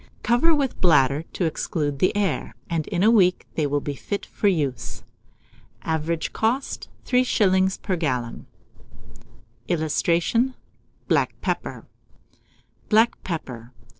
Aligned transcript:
Cover 0.23 0.55
with 0.55 0.81
bladder 0.81 1.25
to 1.33 1.45
exclude 1.45 1.99
the 1.99 2.17
air, 2.17 2.55
and 2.71 2.87
in 2.87 3.03
a 3.03 3.11
week 3.11 3.45
they 3.53 3.67
will 3.67 3.79
be 3.81 3.93
fit 3.93 4.25
for 4.25 4.47
use. 4.47 5.03
Average 5.83 6.33
cost, 6.33 6.89
3s. 7.05 7.79
per 7.83 7.95
gallon. 7.95 8.47
[Illustration: 9.67 10.55
BLACK 11.07 11.39
PEPPER.] 11.41 11.85
BLACK 12.89 13.23
PEPPER. 13.23 13.73